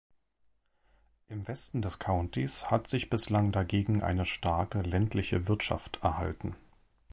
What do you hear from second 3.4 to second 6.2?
dagegen eine starke ländliche Wirtschaft